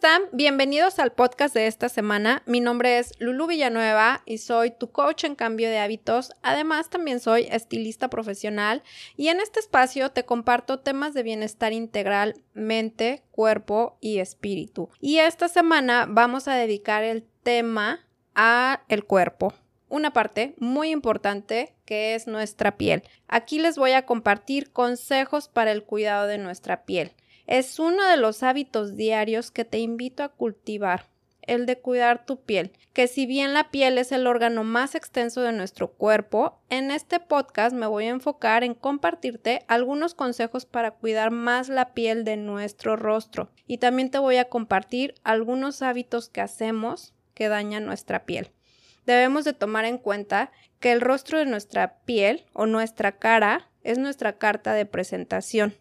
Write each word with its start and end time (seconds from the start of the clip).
están? 0.00 0.22
Bienvenidos 0.32 0.98
al 0.98 1.12
podcast 1.12 1.52
de 1.52 1.66
esta 1.66 1.90
semana. 1.90 2.42
Mi 2.46 2.60
nombre 2.60 2.98
es 2.98 3.12
Lulu 3.18 3.48
Villanueva 3.48 4.22
y 4.24 4.38
soy 4.38 4.70
tu 4.70 4.90
coach 4.90 5.24
en 5.24 5.34
cambio 5.34 5.68
de 5.68 5.78
hábitos. 5.78 6.32
Además, 6.40 6.88
también 6.88 7.20
soy 7.20 7.48
estilista 7.50 8.08
profesional 8.08 8.82
y 9.18 9.28
en 9.28 9.40
este 9.40 9.60
espacio 9.60 10.10
te 10.10 10.24
comparto 10.24 10.80
temas 10.80 11.12
de 11.12 11.22
bienestar 11.22 11.74
integral, 11.74 12.40
mente, 12.54 13.24
cuerpo 13.30 13.98
y 14.00 14.20
espíritu. 14.20 14.88
Y 15.00 15.18
esta 15.18 15.48
semana 15.48 16.06
vamos 16.08 16.48
a 16.48 16.54
dedicar 16.54 17.04
el 17.04 17.26
tema 17.42 18.08
a 18.34 18.80
el 18.88 19.04
cuerpo 19.04 19.52
una 19.90 20.12
parte 20.12 20.54
muy 20.58 20.90
importante 20.90 21.74
que 21.84 22.14
es 22.14 22.28
nuestra 22.28 22.78
piel. 22.78 23.02
Aquí 23.26 23.58
les 23.58 23.76
voy 23.76 23.90
a 23.90 24.06
compartir 24.06 24.70
consejos 24.70 25.48
para 25.48 25.72
el 25.72 25.82
cuidado 25.82 26.28
de 26.28 26.38
nuestra 26.38 26.84
piel. 26.84 27.12
Es 27.50 27.80
uno 27.80 28.08
de 28.08 28.16
los 28.16 28.44
hábitos 28.44 28.94
diarios 28.94 29.50
que 29.50 29.64
te 29.64 29.80
invito 29.80 30.22
a 30.22 30.28
cultivar, 30.28 31.08
el 31.42 31.66
de 31.66 31.80
cuidar 31.80 32.24
tu 32.24 32.40
piel, 32.44 32.70
que 32.92 33.08
si 33.08 33.26
bien 33.26 33.54
la 33.54 33.72
piel 33.72 33.98
es 33.98 34.12
el 34.12 34.28
órgano 34.28 34.62
más 34.62 34.94
extenso 34.94 35.42
de 35.42 35.50
nuestro 35.50 35.90
cuerpo, 35.90 36.60
en 36.68 36.92
este 36.92 37.18
podcast 37.18 37.74
me 37.74 37.88
voy 37.88 38.04
a 38.04 38.10
enfocar 38.10 38.62
en 38.62 38.74
compartirte 38.74 39.64
algunos 39.66 40.14
consejos 40.14 40.64
para 40.64 40.92
cuidar 40.92 41.32
más 41.32 41.68
la 41.68 41.92
piel 41.92 42.22
de 42.22 42.36
nuestro 42.36 42.94
rostro. 42.94 43.50
Y 43.66 43.78
también 43.78 44.12
te 44.12 44.20
voy 44.20 44.36
a 44.36 44.48
compartir 44.48 45.16
algunos 45.24 45.82
hábitos 45.82 46.28
que 46.28 46.42
hacemos 46.42 47.14
que 47.34 47.48
dañan 47.48 47.84
nuestra 47.84 48.26
piel. 48.26 48.52
Debemos 49.06 49.44
de 49.44 49.54
tomar 49.54 49.86
en 49.86 49.98
cuenta 49.98 50.52
que 50.78 50.92
el 50.92 51.00
rostro 51.00 51.40
de 51.40 51.46
nuestra 51.46 51.98
piel 52.04 52.44
o 52.52 52.66
nuestra 52.66 53.18
cara 53.18 53.70
es 53.82 53.98
nuestra 53.98 54.38
carta 54.38 54.72
de 54.72 54.86
presentación 54.86 55.74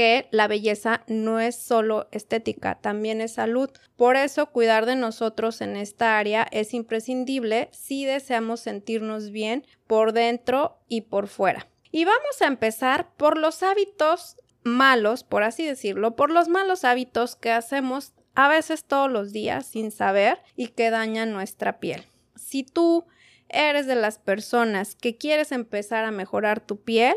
que 0.00 0.28
la 0.30 0.48
belleza 0.48 1.02
no 1.08 1.40
es 1.40 1.56
solo 1.56 2.08
estética, 2.10 2.80
también 2.80 3.20
es 3.20 3.34
salud. 3.34 3.68
Por 3.96 4.16
eso 4.16 4.46
cuidar 4.46 4.86
de 4.86 4.96
nosotros 4.96 5.60
en 5.60 5.76
esta 5.76 6.16
área 6.16 6.46
es 6.52 6.72
imprescindible 6.72 7.68
si 7.70 8.06
deseamos 8.06 8.60
sentirnos 8.60 9.30
bien 9.30 9.66
por 9.86 10.14
dentro 10.14 10.78
y 10.88 11.02
por 11.02 11.28
fuera. 11.28 11.68
Y 11.92 12.06
vamos 12.06 12.40
a 12.40 12.46
empezar 12.46 13.10
por 13.18 13.36
los 13.36 13.62
hábitos 13.62 14.36
malos, 14.62 15.22
por 15.22 15.42
así 15.42 15.66
decirlo, 15.66 16.16
por 16.16 16.30
los 16.30 16.48
malos 16.48 16.84
hábitos 16.84 17.36
que 17.36 17.50
hacemos 17.50 18.14
a 18.34 18.48
veces 18.48 18.84
todos 18.84 19.12
los 19.12 19.32
días 19.32 19.66
sin 19.66 19.90
saber 19.90 20.38
y 20.56 20.68
que 20.68 20.88
dañan 20.88 21.30
nuestra 21.30 21.78
piel 21.78 22.06
si 22.40 22.64
tú 22.64 23.06
eres 23.48 23.86
de 23.86 23.94
las 23.94 24.18
personas 24.18 24.94
que 24.94 25.16
quieres 25.16 25.52
empezar 25.52 26.04
a 26.04 26.10
mejorar 26.10 26.60
tu 26.60 26.80
piel, 26.80 27.14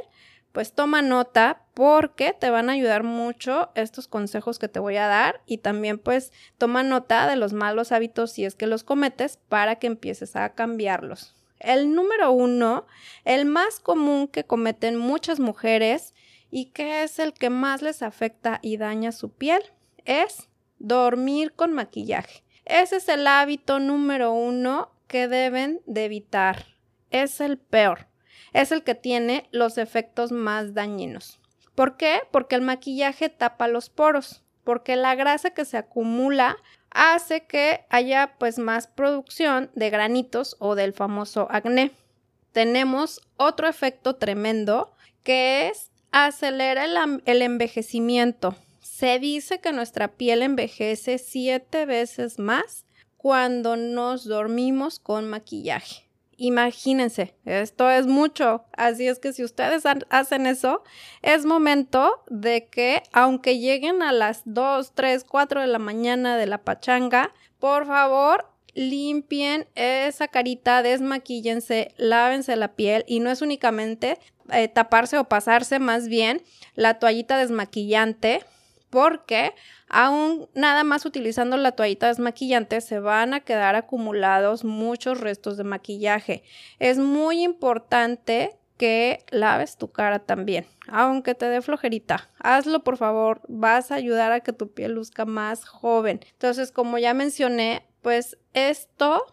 pues 0.54 0.72
toma 0.72 1.02
nota 1.02 1.64
porque 1.74 2.32
te 2.32 2.50
van 2.50 2.70
a 2.70 2.74
ayudar 2.74 3.04
mucho 3.04 3.72
estos 3.76 4.08
consejos 4.08 4.60
que 4.60 4.70
te 4.70 4.80
voy 4.80 4.96
a 4.96 5.08
dar 5.08 5.42
y 5.46 5.58
también 5.58 5.98
pues 5.98 6.32
toma 6.58 6.84
nota 6.84 7.28
de 7.28 7.36
los 7.36 7.52
malos 7.54 7.92
hábitos 7.92 8.32
si 8.32 8.46
es 8.46 8.56
que 8.56 8.68
los 8.68 8.84
cometes 8.84 9.38
para 9.50 9.76
que 9.76 9.88
empieces 9.88 10.36
a 10.36 10.54
cambiarlos. 10.54 11.36
El 11.60 11.96
número 11.96 12.32
uno, 12.32 12.86
el 13.26 13.46
más 13.46 13.80
común 13.80 14.28
que 14.28 14.44
cometen 14.44 14.96
muchas 14.96 15.40
mujeres 15.40 16.14
y 16.52 16.66
que 16.66 17.04
es 17.04 17.18
el 17.18 17.34
que 17.34 17.50
más 17.50 17.82
les 17.82 18.04
afecta 18.04 18.60
y 18.62 18.78
daña 18.78 19.12
su 19.12 19.32
piel, 19.32 19.64
es 20.06 20.50
dormir 20.78 21.54
con 21.54 21.74
maquillaje. 21.74 22.44
Ese 22.66 22.98
es 22.98 23.10
el 23.10 23.26
hábito 23.26 23.80
número 23.80 24.34
uno 24.34 24.92
que 25.08 25.28
deben 25.28 25.82
de 25.88 26.06
evitar. 26.06 26.68
Es 27.10 27.42
el 27.42 27.58
peor. 27.58 28.13
Es 28.54 28.72
el 28.72 28.84
que 28.84 28.96
tiene 28.96 29.48
los 29.52 29.78
efectos 29.78 30.32
más 30.32 30.74
dañinos. 30.74 31.40
¿Por 31.76 31.98
qué? 31.98 32.22
Porque 32.32 32.56
el 32.56 32.62
maquillaje 32.62 33.30
tapa 33.30 33.68
los 33.68 33.90
poros, 33.90 34.44
porque 34.64 34.96
la 34.96 35.16
grasa 35.16 35.52
que 35.52 35.66
se 35.66 35.78
acumula 35.78 36.58
hace 36.92 37.46
que 37.46 37.86
haya 37.90 38.36
pues 38.38 38.60
más 38.60 38.88
producción 38.88 39.72
de 39.74 39.90
granitos 39.90 40.56
o 40.60 40.76
del 40.76 40.94
famoso 40.94 41.48
acné. 41.50 41.92
Tenemos 42.52 43.22
otro 43.38 43.68
efecto 43.68 44.16
tremendo 44.16 44.94
que 45.24 45.70
es 45.70 45.92
acelera 46.12 46.86
el, 46.86 47.24
el 47.26 47.42
envejecimiento. 47.42 48.56
Se 48.82 49.18
dice 49.18 49.60
que 49.60 49.72
nuestra 49.72 50.10
piel 50.10 50.44
envejece 50.44 51.18
siete 51.18 51.88
veces 51.88 52.38
más 52.38 52.86
cuando 53.18 53.76
nos 53.76 54.26
dormimos 54.26 55.00
con 55.00 55.28
maquillaje. 55.28 56.03
Imagínense, 56.38 57.36
esto 57.46 57.90
es 57.90 58.08
mucho. 58.08 58.66
Así 58.76 59.08
es 59.08 59.20
que 59.20 59.34
si 59.34 59.44
ustedes 59.44 59.84
hacen 60.10 60.46
eso, 60.48 60.84
es 61.22 61.46
momento 61.46 62.24
de 62.30 62.68
que, 62.68 63.04
aunque 63.12 63.60
lleguen 63.60 64.02
a 64.02 64.12
las 64.12 64.42
2, 64.46 64.94
3, 64.96 65.24
4 65.24 65.62
de 65.62 65.68
la 65.68 65.80
mañana 65.80 66.38
de 66.38 66.48
la 66.48 66.64
pachanga, 66.64 67.34
por 67.60 67.86
favor, 67.86 68.50
limpien 68.74 69.68
esa 69.76 70.28
carita, 70.28 70.82
desmaquíllense, 70.82 71.94
lávense 71.98 72.56
la 72.56 72.76
piel 72.76 73.04
y 73.08 73.20
no 73.20 73.30
es 73.30 73.42
únicamente 73.42 74.18
eh, 74.52 74.68
taparse 74.68 75.18
o 75.18 75.30
pasarse 75.30 75.80
más 75.80 76.08
bien 76.08 76.42
la 76.76 77.00
toallita 77.00 77.38
desmaquillante 77.38 78.44
porque 78.94 79.56
aún 79.90 80.48
nada 80.54 80.84
más 80.84 81.04
utilizando 81.08 81.58
la 81.58 81.72
toallita 81.72 82.10
desmaquillante 82.10 82.80
se 82.80 83.00
van 83.00 83.34
a 83.34 83.40
quedar 83.40 83.76
acumulados 83.76 84.64
muchos 84.64 85.20
restos 85.20 85.58
de 85.58 85.64
maquillaje. 85.64 86.44
Es 86.78 87.00
muy 87.00 87.42
importante 87.42 88.56
que 88.78 89.26
laves 89.32 89.78
tu 89.78 89.92
cara 89.92 90.20
también, 90.20 90.68
aunque 90.88 91.34
te 91.34 91.48
dé 91.48 91.64
flojerita. 91.64 92.30
Hazlo 92.38 92.84
por 92.84 92.98
favor, 92.98 93.42
vas 93.48 93.92
a 93.92 93.96
ayudar 93.96 94.32
a 94.32 94.42
que 94.42 94.54
tu 94.54 94.72
piel 94.72 94.92
luzca 94.92 95.26
más 95.26 95.66
joven. 95.66 96.20
Entonces, 96.34 96.72
como 96.72 97.00
ya 97.00 97.16
mencioné, 97.16 97.88
pues 98.04 98.38
esto 98.54 99.26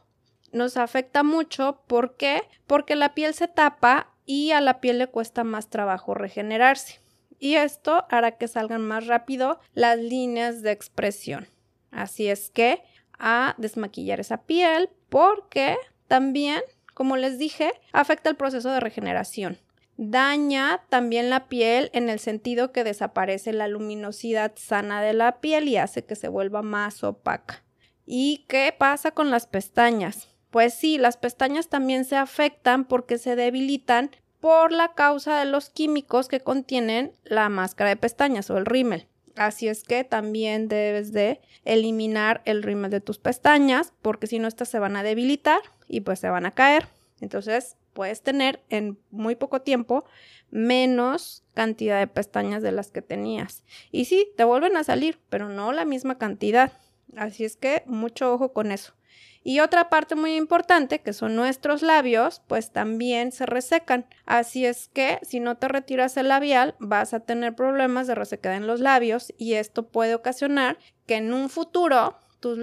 nos 0.53 0.79
afecta 0.79 1.23
mucho. 1.23 1.83
¿Por 1.87 2.17
qué? 2.17 2.41
Porque 2.67 2.97
la 2.97 3.13
piel 3.13 3.35
se 3.35 3.47
tapa 3.47 4.09
y 4.25 4.53
a 4.53 4.63
la 4.63 4.81
piel 4.81 4.97
le 4.97 5.09
cuesta 5.09 5.45
más 5.45 5.69
trabajo 5.69 6.15
regenerarse 6.15 7.03
y 7.41 7.57
esto 7.57 8.07
hará 8.11 8.37
que 8.37 8.47
salgan 8.47 8.87
más 8.87 9.07
rápido 9.07 9.59
las 9.75 9.99
líneas 9.99 10.63
de 10.63 10.71
expresión. 10.71 11.49
Así 11.91 12.29
es 12.29 12.51
que 12.51 12.83
a 13.19 13.55
desmaquillar 13.59 14.21
esa 14.21 14.43
piel 14.43 14.91
porque 15.09 15.77
también, 16.07 16.61
como 16.95 17.17
les 17.17 17.39
dije, 17.39 17.73
afecta 17.93 18.31
el 18.31 18.37
proceso 18.37 18.71
de 18.71 18.81
regeneración. 18.81 19.59
Daña 19.97 20.83
también 20.89 21.29
la 21.29 21.49
piel 21.49 21.91
en 21.93 22.09
el 22.09 22.21
sentido 22.21 22.73
que 22.73 22.85
desaparece 22.85 23.53
la 23.53 23.69
luminosidad 23.69 24.53
sana 24.57 25.03
de 25.03 25.13
la 25.13 25.41
piel 25.41 25.69
y 25.69 25.77
hace 25.77 26.05
que 26.05 26.17
se 26.17 26.29
vuelva 26.29 26.63
más 26.63 27.05
opaca. 27.05 27.65
¿Y 28.07 28.47
qué 28.49 28.75
pasa 28.77 29.11
con 29.11 29.31
las 29.31 29.47
pestañas? 29.47 30.29
Pues 30.51 30.75
sí, 30.75 30.99
las 30.99 31.17
pestañas 31.17 31.69
también 31.69 32.05
se 32.05 32.17
afectan 32.17 32.87
porque 32.87 33.19
se 33.19 33.37
debilitan 33.37 34.11
por 34.41 34.73
la 34.73 34.95
causa 34.95 35.39
de 35.39 35.45
los 35.45 35.71
químicos 35.71 36.29
que 36.29 36.41
contienen 36.41 37.13
la 37.25 37.49
máscara 37.49 37.91
de 37.91 37.97
pestañas 37.97 38.51
o 38.51 38.57
el 38.57 38.67
rímel. 38.67 39.07
Así 39.37 39.69
es 39.69 39.85
que 39.85 40.05
también 40.05 40.69
debes 40.69 41.13
de 41.13 41.41
eliminar 41.65 42.43
el 42.45 42.63
rímel 42.63 42.91
de 42.91 43.01
tus 43.01 43.19
pestañas 43.19 43.93
porque 44.03 44.27
si 44.27 44.39
no 44.39 44.49
estas 44.49 44.69
se 44.69 44.79
van 44.79 44.97
a 44.97 45.03
debilitar 45.03 45.61
y 45.89 46.01
pues 46.01 46.19
se 46.19 46.29
van 46.29 46.47
a 46.47 46.51
caer. 46.51 46.89
Entonces 47.21 47.77
puedes 47.93 48.23
tener 48.23 48.63
en 48.71 48.99
muy 49.11 49.37
poco 49.37 49.63
tiempo 49.63 50.05
menos 50.51 51.45
cantidad 51.55 51.99
de 51.99 52.07
pestañas 52.07 52.63
de 52.63 52.73
las 52.73 52.91
que 52.91 53.03
tenías. 53.03 53.63
Y 53.93 54.07
sí, 54.07 54.33
te 54.37 54.45
vuelven 54.45 54.77
a 54.77 54.85
salir, 54.85 55.19
pero 55.29 55.49
no 55.49 55.73
la 55.73 55.85
misma 55.85 56.19
cantidad. 56.19 56.73
Así 57.17 57.45
es 57.45 57.57
que 57.57 57.83
mucho 57.87 58.33
ojo 58.33 58.53
con 58.53 58.73
eso. 58.73 58.95
Y 59.43 59.61
otra 59.61 59.89
parte 59.89 60.17
muy 60.17 60.37
importante, 60.37 61.01
que 61.01 61.15
son 61.15 61.35
nuestros 61.35 61.83
labios, 61.83 62.43
pues 62.47 62.73
también 62.73 63.33
se 63.33 63.47
resecan. 63.47 64.07
Así 64.27 64.67
es 64.67 64.89
que 64.89 65.19
si 65.23 65.41
no 65.41 65.57
te 65.57 65.69
retiras 65.69 66.17
el 66.19 66.29
labial, 66.29 66.75
vas 66.79 67.15
a 67.15 67.21
tener 67.21 67.55
problemas 67.55 68.07
de 68.07 68.15
resequedad 68.15 68.57
en 68.57 68.67
los 68.67 68.81
labios 68.81 69.33
y 69.39 69.55
esto 69.55 69.89
puede 69.89 70.15
ocasionar 70.15 70.79
que 71.07 71.17
en 71.17 71.33
un 71.33 71.49
futuro 71.49 72.19
tus, 72.41 72.59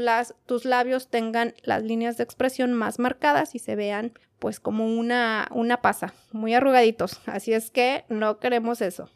tus 0.46 0.66
labios 0.66 1.10
tengan 1.10 1.56
las 1.64 1.84
líneas 1.84 2.18
de 2.18 2.24
expresión 2.24 2.74
más 2.74 3.00
marcadas 3.00 3.56
y 3.56 3.60
se 3.60 3.76
vean 3.76 4.14
pues 4.38 4.60
como 4.60 4.86
una, 4.86 5.48
una 5.52 5.82
pasa, 5.82 6.14
muy 6.32 6.54
arrugaditos. 6.54 7.22
Así 7.26 7.54
es 7.54 7.72
que 7.72 8.06
no 8.08 8.38
queremos 8.40 8.82
eso. 8.82 9.10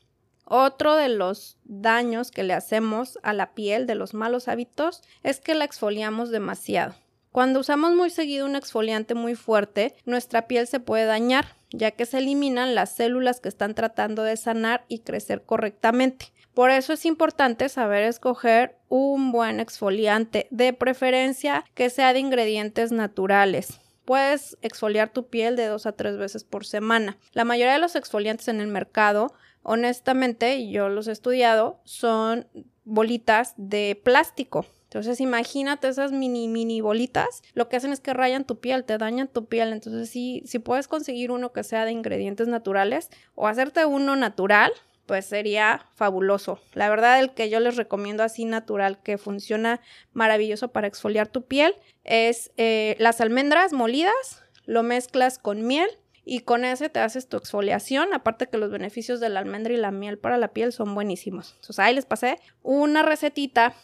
Otro 0.53 0.97
de 0.97 1.07
los 1.07 1.55
daños 1.63 2.29
que 2.29 2.43
le 2.43 2.53
hacemos 2.53 3.17
a 3.23 3.31
la 3.31 3.53
piel 3.53 3.87
de 3.87 3.95
los 3.95 4.13
malos 4.13 4.49
hábitos 4.49 5.01
es 5.23 5.39
que 5.39 5.55
la 5.55 5.63
exfoliamos 5.63 6.29
demasiado. 6.29 6.93
Cuando 7.31 7.61
usamos 7.61 7.95
muy 7.95 8.09
seguido 8.09 8.45
un 8.45 8.57
exfoliante 8.57 9.15
muy 9.15 9.35
fuerte, 9.35 9.95
nuestra 10.03 10.47
piel 10.47 10.67
se 10.67 10.81
puede 10.81 11.05
dañar, 11.05 11.55
ya 11.69 11.91
que 11.91 12.05
se 12.05 12.17
eliminan 12.17 12.75
las 12.75 12.93
células 12.93 13.39
que 13.39 13.47
están 13.47 13.75
tratando 13.75 14.23
de 14.23 14.35
sanar 14.35 14.83
y 14.89 14.99
crecer 14.99 15.43
correctamente. 15.43 16.33
Por 16.53 16.69
eso 16.69 16.91
es 16.91 17.05
importante 17.05 17.69
saber 17.69 18.03
escoger 18.03 18.75
un 18.89 19.31
buen 19.31 19.61
exfoliante, 19.61 20.49
de 20.51 20.73
preferencia 20.73 21.63
que 21.75 21.89
sea 21.89 22.11
de 22.11 22.19
ingredientes 22.19 22.91
naturales. 22.91 23.79
Puedes 24.03 24.57
exfoliar 24.61 25.13
tu 25.13 25.27
piel 25.27 25.55
de 25.55 25.67
dos 25.67 25.85
a 25.85 25.93
tres 25.93 26.17
veces 26.17 26.43
por 26.43 26.65
semana. 26.65 27.17
La 27.31 27.45
mayoría 27.45 27.71
de 27.71 27.79
los 27.79 27.95
exfoliantes 27.95 28.49
en 28.49 28.59
el 28.59 28.67
mercado, 28.67 29.33
honestamente, 29.63 30.69
yo 30.69 30.89
los 30.89 31.07
he 31.07 31.11
estudiado, 31.11 31.79
son 31.83 32.47
bolitas 32.83 33.53
de 33.57 33.99
plástico 34.03 34.65
Entonces 34.85 35.21
imagínate 35.21 35.87
esas 35.87 36.11
mini, 36.11 36.47
mini 36.47 36.81
bolitas, 36.81 37.43
lo 37.53 37.69
que 37.69 37.77
hacen 37.77 37.93
es 37.93 37.99
que 37.99 38.13
rayan 38.13 38.43
tu 38.43 38.59
piel, 38.59 38.83
te 38.83 38.97
dañan 38.97 39.27
tu 39.27 39.45
piel. 39.45 39.71
Entonces 39.71 40.09
sí, 40.09 40.43
si 40.45 40.59
puedes 40.59 40.87
conseguir 40.87 41.31
uno 41.31 41.53
que 41.53 41.63
sea 41.63 41.85
de 41.85 41.91
ingredientes 41.91 42.47
naturales 42.47 43.09
o 43.35 43.47
hacerte 43.47 43.85
uno 43.85 44.15
natural, 44.15 44.73
pues 45.05 45.25
sería 45.25 45.85
fabuloso. 45.95 46.59
La 46.73 46.89
verdad, 46.89 47.19
el 47.19 47.33
que 47.33 47.49
yo 47.49 47.59
les 47.59 47.75
recomiendo 47.75 48.23
así 48.23 48.45
natural, 48.45 49.01
que 49.01 49.17
funciona 49.17 49.81
maravilloso 50.13 50.69
para 50.69 50.87
exfoliar 50.87 51.27
tu 51.27 51.43
piel, 51.43 51.75
es 52.03 52.51
eh, 52.57 52.95
las 52.99 53.21
almendras 53.21 53.73
molidas, 53.73 54.43
lo 54.65 54.83
mezclas 54.83 55.37
con 55.37 55.65
miel 55.65 55.89
y 56.25 56.41
con 56.41 56.65
ese 56.65 56.89
te 56.89 56.99
haces 56.99 57.27
tu 57.27 57.37
exfoliación, 57.37 58.13
aparte 58.13 58.47
que 58.47 58.57
los 58.57 58.71
beneficios 58.71 59.19
de 59.19 59.29
la 59.29 59.39
almendra 59.39 59.73
y 59.73 59.77
la 59.77 59.91
miel 59.91 60.17
para 60.17 60.37
la 60.37 60.49
piel 60.49 60.71
son 60.71 60.93
buenísimos. 60.93 61.53
Entonces 61.55 61.79
ahí 61.79 61.95
les 61.95 62.05
pasé 62.05 62.39
una 62.61 63.03
recetita 63.03 63.75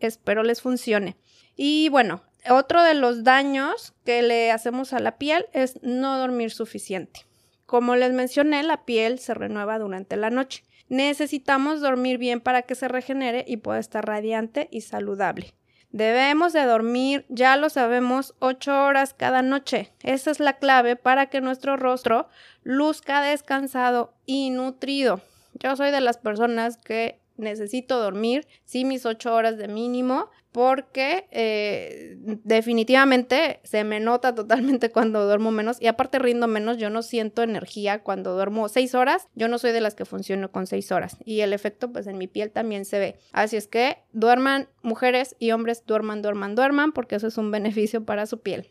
Espero 0.00 0.42
les 0.42 0.60
funcione. 0.60 1.16
Y 1.56 1.88
bueno, 1.88 2.22
otro 2.50 2.82
de 2.82 2.94
los 2.94 3.24
daños 3.24 3.94
que 4.04 4.22
le 4.22 4.50
hacemos 4.50 4.92
a 4.92 4.98
la 4.98 5.18
piel 5.18 5.46
es 5.52 5.82
no 5.82 6.18
dormir 6.18 6.50
suficiente. 6.50 7.20
Como 7.66 7.96
les 7.96 8.12
mencioné, 8.12 8.62
la 8.62 8.84
piel 8.84 9.18
se 9.18 9.34
renueva 9.34 9.78
durante 9.78 10.16
la 10.16 10.30
noche. 10.30 10.64
Necesitamos 10.88 11.80
dormir 11.80 12.18
bien 12.18 12.40
para 12.40 12.62
que 12.62 12.74
se 12.74 12.88
regenere 12.88 13.44
y 13.48 13.56
pueda 13.56 13.78
estar 13.78 14.04
radiante 14.04 14.68
y 14.70 14.82
saludable. 14.82 15.54
Debemos 15.94 16.52
de 16.52 16.64
dormir, 16.64 17.24
ya 17.28 17.56
lo 17.56 17.70
sabemos, 17.70 18.34
8 18.40 18.82
horas 18.82 19.14
cada 19.14 19.42
noche. 19.42 19.92
Esa 20.02 20.32
es 20.32 20.40
la 20.40 20.54
clave 20.54 20.96
para 20.96 21.26
que 21.26 21.40
nuestro 21.40 21.76
rostro 21.76 22.28
luzca 22.64 23.22
descansado 23.22 24.12
y 24.26 24.50
nutrido. 24.50 25.20
Yo 25.52 25.76
soy 25.76 25.92
de 25.92 26.00
las 26.00 26.18
personas 26.18 26.78
que 26.78 27.20
necesito 27.36 28.00
dormir, 28.00 28.46
sí, 28.64 28.84
mis 28.84 29.06
ocho 29.06 29.34
horas 29.34 29.58
de 29.58 29.68
mínimo, 29.68 30.30
porque 30.54 31.26
eh, 31.32 32.16
definitivamente 32.44 33.58
se 33.64 33.82
me 33.82 33.98
nota 33.98 34.36
totalmente 34.36 34.90
cuando 34.92 35.24
duermo 35.26 35.50
menos 35.50 35.78
y 35.80 35.88
aparte 35.88 36.20
rindo 36.20 36.46
menos, 36.46 36.76
yo 36.76 36.90
no 36.90 37.02
siento 37.02 37.42
energía 37.42 38.04
cuando 38.04 38.34
duermo 38.34 38.68
seis 38.68 38.94
horas, 38.94 39.26
yo 39.34 39.48
no 39.48 39.58
soy 39.58 39.72
de 39.72 39.80
las 39.80 39.96
que 39.96 40.04
funciono 40.04 40.52
con 40.52 40.68
seis 40.68 40.92
horas 40.92 41.16
y 41.24 41.40
el 41.40 41.52
efecto 41.52 41.92
pues 41.92 42.06
en 42.06 42.18
mi 42.18 42.28
piel 42.28 42.52
también 42.52 42.84
se 42.84 43.00
ve. 43.00 43.18
Así 43.32 43.56
es 43.56 43.66
que 43.66 43.98
duerman 44.12 44.68
mujeres 44.82 45.34
y 45.40 45.50
hombres, 45.50 45.84
duerman, 45.86 46.22
duerman, 46.22 46.54
duerman, 46.54 46.92
porque 46.92 47.16
eso 47.16 47.26
es 47.26 47.36
un 47.36 47.50
beneficio 47.50 48.04
para 48.04 48.26
su 48.26 48.40
piel. 48.40 48.70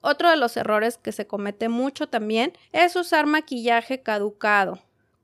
Otro 0.00 0.30
de 0.30 0.36
los 0.36 0.56
errores 0.56 0.96
que 0.96 1.12
se 1.12 1.26
comete 1.26 1.68
mucho 1.68 2.08
también 2.08 2.52
es 2.72 2.96
usar 2.96 3.26
maquillaje 3.26 4.00
caducado. 4.00 4.78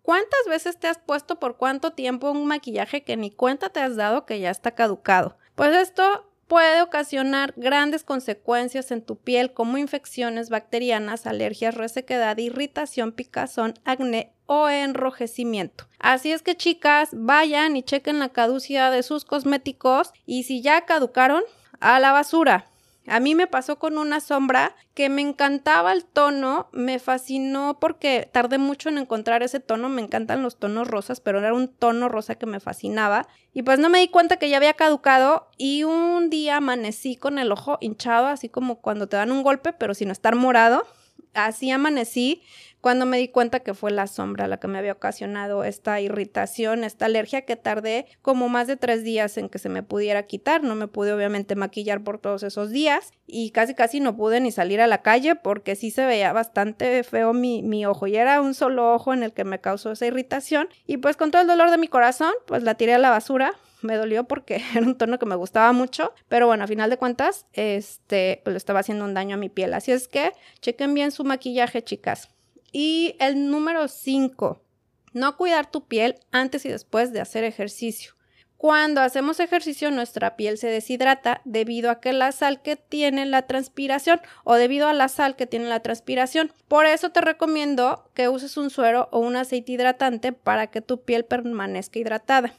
¿Cuántas 0.05 0.41
veces 0.51 0.79
te 0.79 0.87
has 0.87 0.99
puesto 0.99 1.41
por 1.41 1.57
cuánto 1.57 1.93
tiempo 1.95 2.31
un 2.31 2.45
maquillaje 2.45 3.05
que 3.05 3.17
ni 3.17 3.31
cuenta 3.31 3.71
te 3.71 3.81
has 3.81 3.97
dado 3.97 4.27
que 4.27 4.39
ya 4.39 4.51
está 4.51 4.73
caducado? 4.73 5.39
Pues 5.55 5.75
esto 5.75 6.31
puede 6.47 6.83
ocasionar 6.83 7.55
grandes 7.57 8.05
consecuencias 8.05 8.91
en 8.91 9.01
tu 9.01 9.17
piel 9.17 9.55
como 9.55 9.79
infecciones 9.79 10.51
bacterianas, 10.51 11.27
alergias, 11.27 11.75
resequedad, 11.75 12.37
irritación, 12.37 13.13
picazón, 13.13 13.73
acné 13.87 14.35
o 14.45 14.69
enrojecimiento. 14.69 15.89
Así 15.99 16.33
es 16.33 16.43
que 16.43 16.55
chicas, 16.55 17.09
vayan 17.15 17.75
y 17.75 17.83
chequen 17.83 18.19
la 18.19 18.29
caducidad 18.29 18.93
de 18.93 19.03
sus 19.03 19.25
cosméticos 19.25 20.13
y 20.27 20.43
si 20.43 20.61
ya 20.61 20.85
caducaron, 20.85 21.45
a 21.81 21.99
la 21.99 22.13
basura. 22.13 22.67
A 23.07 23.21
mí 23.21 23.35
me 23.35 23.47
pasó 23.47 23.79
con 23.79 23.99
una 23.99 24.21
sombra 24.21 24.75
que 24.95 25.11
me 25.11 25.21
encantaba 25.21 25.93
el 25.93 26.05
tono, 26.05 26.69
me 26.73 26.99
fascinó 26.99 27.79
porque 27.79 28.29
tardé 28.33 28.57
mucho 28.57 28.89
en 28.89 28.97
encontrar 28.97 29.43
ese 29.43 29.61
tono, 29.61 29.91
me 29.91 30.01
encantan 30.01 30.43
los 30.43 30.57
tonos 30.57 30.89
rosas, 30.89 31.21
pero 31.21 31.39
era 31.39 31.53
un 31.53 31.69
tono 31.69 32.09
rosa 32.09 32.37
que 32.37 32.47
me 32.47 32.61
fascinaba. 32.61 33.29
Y 33.53 33.63
pues 33.63 33.79
no 33.79 33.91
me 33.91 34.01
di 34.01 34.09
cuenta 34.09 34.39
que 34.39 34.49
ya 34.49 34.57
había 34.57 34.73
caducado 34.73 35.49
y 35.59 35.85
un 35.85 36.31
día 36.31 36.57
amanecí 36.57 37.17
con 37.17 37.39
el 37.39 37.53
ojo 37.53 37.77
hinchado, 37.81 38.27
así 38.27 38.49
como 38.49 38.81
cuando 38.81 39.07
te 39.07 39.17
dan 39.17 39.33
un 39.33 39.43
golpe, 39.43 39.75
pero 39.75 39.93
sin 39.93 40.11
estar 40.11 40.35
morado. 40.35 40.87
Así 41.35 41.71
amanecí 41.71 42.43
cuando 42.85 43.07
me 43.07 43.17
di 43.17 43.29
cuenta 43.29 43.61
que 43.61 43.73
fue 43.73 43.91
la 43.91 44.07
sombra 44.07 44.47
la 44.47 44.59
que 44.59 44.69
me 44.69 44.77
había 44.77 44.93
ocasionado 44.93 45.65
esta 45.65 46.03
irritación, 46.03 46.85
esta 46.85 47.07
alergia 47.07 47.47
que 47.47 47.57
tardé 47.57 48.05
como 48.21 48.51
más 48.51 48.67
de 48.67 48.77
tres 48.77 49.03
días 49.03 49.39
en 49.39 49.49
que 49.49 49.59
se 49.59 49.71
me 49.71 49.83
pudiera 49.83 50.25
quitar. 50.25 50.63
No 50.63 50.75
me 50.75 50.87
pude 50.87 51.15
obviamente 51.15 51.57
maquillar 51.57 52.05
por 52.05 52.19
todos 52.19 52.43
esos 52.43 52.71
días 52.73 53.15
y 53.27 53.53
casi 53.53 53.75
casi 53.75 54.01
no 54.01 54.19
pude 54.19 54.39
ni 54.43 54.53
salir 54.53 54.83
a 54.83 54.87
la 54.87 55.01
calle 55.01 55.35
porque 55.35 55.77
sí 55.77 55.91
se 55.91 56.05
veía 56.05 56.35
bastante 56.35 57.03
feo 57.05 57.33
mi, 57.33 57.63
mi 57.63 57.87
ojo 57.87 58.07
y 58.07 58.17
era 58.17 58.43
un 58.43 58.53
solo 58.53 58.93
ojo 58.93 59.15
en 59.15 59.23
el 59.23 59.33
que 59.33 59.45
me 59.45 59.63
causó 59.63 59.93
esa 59.93 60.05
irritación 60.05 60.69
y 60.87 60.99
pues 60.99 61.17
con 61.17 61.31
todo 61.31 61.41
el 61.41 61.49
dolor 61.49 61.71
de 61.71 61.79
mi 61.79 61.89
corazón 61.89 62.35
pues 62.47 62.65
la 62.65 62.75
tiré 62.75 62.93
a 62.93 62.99
la 62.99 63.09
basura 63.09 63.55
me 63.81 63.97
dolió 63.97 64.25
porque 64.25 64.61
era 64.77 64.87
un 64.87 64.99
tono 64.99 65.19
que 65.19 65.25
me 65.25 65.37
gustaba 65.37 65.73
mucho, 65.73 66.13
pero 66.29 66.47
bueno, 66.47 66.65
a 66.65 66.67
final 66.67 66.91
de 66.91 66.99
cuentas, 66.99 67.47
este, 67.55 68.43
pues 68.45 68.53
le 68.53 68.59
estaba 68.59 68.81
haciendo 68.81 69.07
un 69.07 69.15
daño 69.15 69.37
a 69.37 69.39
mi 69.39 69.49
piel. 69.49 69.73
Así 69.75 69.93
es 69.93 70.09
que 70.09 70.33
chequen 70.61 70.95
bien 70.95 71.13
su 71.13 71.25
maquillaje, 71.25 71.83
chicas. 71.83 72.34
Y 72.77 73.15
el 73.21 73.53
número 73.53 73.87
5, 73.87 74.61
no 75.13 75.37
cuidar 75.37 75.71
tu 75.71 75.87
piel 75.87 76.17
antes 76.33 76.65
y 76.65 76.69
después 76.69 77.13
de 77.13 77.21
hacer 77.21 77.45
ejercicio. 77.45 78.15
Cuando 78.57 79.01
hacemos 79.01 79.39
ejercicio 79.39 79.93
nuestra 79.93 80.35
piel 80.35 80.59
se 80.59 80.67
deshidrata 80.67 81.41
debido 81.45 81.89
a 81.89 82.01
que 82.01 82.13
la 82.13 82.33
sal 82.33 82.63
que 82.63 82.75
tiene 82.75 83.27
la 83.27 83.47
transpiración 83.47 84.21
o 84.43 84.57
debido 84.57 84.89
a 84.89 84.93
la 84.93 85.07
sal 85.07 85.37
que 85.37 85.47
tiene 85.47 85.67
la 85.67 85.83
transpiración. 85.83 86.53
Por 86.67 86.87
eso 86.87 87.11
te 87.11 87.21
recomiendo 87.21 88.11
que 88.13 88.29
uses 88.29 88.57
un 88.57 88.71
suero 88.71 89.09
o 89.13 89.21
un 89.21 89.37
aceite 89.37 89.71
hidratante 89.71 90.33
para 90.33 90.67
que 90.67 90.81
tu 90.81 91.05
piel 91.05 91.25
permanezca 91.25 92.01
hidratada. 92.01 92.55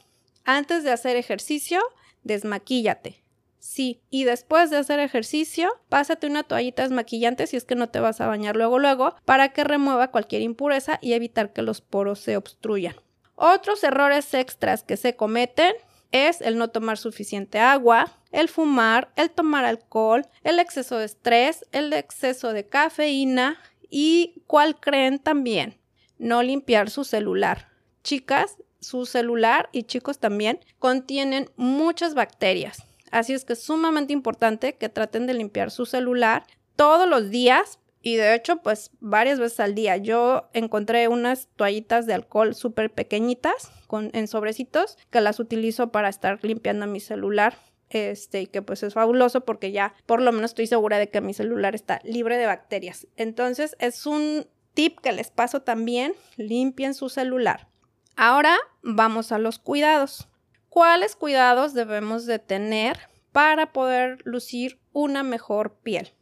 Antes 0.46 0.86
de 0.86 0.92
hacer 0.92 1.18
ejercicio, 1.18 1.82
desmaquíllate. 2.24 3.25
Sí, 3.66 4.00
y 4.12 4.26
después 4.26 4.70
de 4.70 4.78
hacer 4.78 5.00
ejercicio, 5.00 5.72
pásate 5.90 6.28
una 6.28 6.44
toallita 6.44 6.84
desmaquillante 6.84 7.48
si 7.48 7.58
es 7.58 7.66
que 7.66 7.74
no 7.74 7.90
te 7.90 8.00
vas 8.00 8.22
a 8.22 8.28
bañar 8.28 8.56
luego 8.56 8.78
luego 8.78 9.16
para 9.26 9.50
que 9.54 9.64
remueva 9.64 10.12
cualquier 10.12 10.44
impureza 10.44 11.00
y 11.02 11.14
evitar 11.14 11.52
que 11.52 11.64
los 11.64 11.82
poros 11.82 12.20
se 12.20 12.38
obstruyan. 12.38 12.96
Otros 13.34 13.84
errores 13.84 14.32
extras 14.36 14.84
que 14.84 14.98
se 14.98 15.16
cometen 15.16 15.74
es 16.12 16.42
el 16.42 16.60
no 16.60 16.68
tomar 16.68 17.00
suficiente 17.00 17.58
agua, 17.58 18.12
el 18.32 18.50
fumar, 18.50 19.12
el 19.16 19.32
tomar 19.32 19.66
alcohol, 19.66 20.28
el 20.44 20.60
exceso 20.60 21.00
de 21.00 21.06
estrés, 21.06 21.66
el 21.72 21.92
exceso 21.92 22.54
de 22.54 22.68
cafeína 22.68 23.58
y 23.90 24.44
cuál 24.46 24.80
creen 24.80 25.18
también, 25.18 25.80
no 26.20 26.44
limpiar 26.44 26.92
su 26.92 27.04
celular. 27.04 27.70
Chicas, 28.04 28.58
su 28.80 29.08
celular 29.08 29.70
y 29.72 29.84
chicos 29.84 30.20
también 30.20 30.60
contienen 30.78 31.50
muchas 31.56 32.14
bacterias 32.14 32.86
Así 33.16 33.32
es 33.32 33.46
que 33.46 33.54
es 33.54 33.64
sumamente 33.64 34.12
importante 34.12 34.76
que 34.76 34.90
traten 34.90 35.26
de 35.26 35.34
limpiar 35.34 35.72
su 35.72 35.86
celular 35.86 36.46
todos 36.76 37.08
los 37.08 37.30
días 37.30 37.80
y 38.02 38.18
de 38.18 38.36
hecho 38.36 38.58
pues 38.58 38.92
varias 39.00 39.40
veces 39.40 39.62
al 39.62 39.74
día. 39.74 39.96
Yo 39.96 40.50
encontré 40.52 41.08
unas 41.08 41.48
toallitas 41.56 42.08
de 42.08 42.14
alcohol 42.14 42.54
súper 42.56 42.92
pequeñitas 42.92 43.72
con, 43.88 44.10
en 44.12 44.28
sobrecitos 44.28 44.98
que 45.12 45.22
las 45.22 45.40
utilizo 45.40 45.94
para 45.94 46.10
estar 46.10 46.40
limpiando 46.42 46.88
mi 46.88 47.00
celular 47.00 47.58
este, 47.90 48.42
y 48.42 48.48
que 48.48 48.62
pues 48.62 48.84
es 48.84 48.96
fabuloso 48.96 49.46
porque 49.46 49.72
ya 49.72 49.96
por 50.06 50.22
lo 50.22 50.34
menos 50.34 50.52
estoy 50.52 50.68
segura 50.68 50.98
de 50.98 51.08
que 51.08 51.22
mi 51.22 51.34
celular 51.34 51.74
está 51.74 52.02
libre 52.04 52.36
de 52.36 52.48
bacterias. 52.48 53.08
Entonces 53.16 53.78
es 53.80 54.06
un 54.06 54.46
tip 54.74 55.00
que 55.00 55.14
les 55.14 55.32
paso 55.32 55.62
también, 55.62 56.16
limpien 56.36 56.94
su 56.94 57.08
celular. 57.08 57.70
Ahora 58.18 58.58
vamos 58.84 59.32
a 59.32 59.38
los 59.38 59.58
cuidados 59.58 60.28
cuáles 60.76 61.16
cuidados 61.16 61.74
debemos 61.74 62.26
de 62.26 62.38
tener 62.38 63.00
para 63.32 63.72
poder 63.72 64.18
lucir 64.26 64.78
una 64.92 65.24
mejor 65.24 65.78
piel. 65.78 66.14